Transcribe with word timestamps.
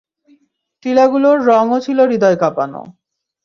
টিলাগুলোর 0.85 1.37
রঙও 1.45 1.77
ছিল 1.79 1.99
হৃদয় 2.07 2.37
কাঁপানো। 2.37 2.81